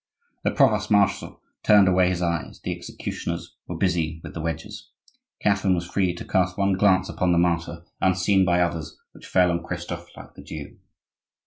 The 0.43 0.49
provost 0.49 0.89
marshal 0.89 1.39
turned 1.61 1.87
away 1.87 2.09
his 2.09 2.23
eyes, 2.23 2.59
the 2.63 2.75
executioners 2.75 3.55
were 3.67 3.77
busy 3.77 4.19
with 4.23 4.33
the 4.33 4.41
wedges; 4.41 4.89
Catherine 5.41 5.75
was 5.75 5.85
free 5.85 6.15
to 6.15 6.25
cast 6.25 6.57
one 6.57 6.73
glance 6.73 7.07
upon 7.07 7.31
the 7.33 7.37
martyr, 7.37 7.83
unseen 8.01 8.43
by 8.43 8.61
others, 8.61 8.99
which 9.11 9.27
fell 9.27 9.51
on 9.51 9.61
Christophe 9.63 10.07
like 10.17 10.33
the 10.33 10.41
dew. 10.41 10.79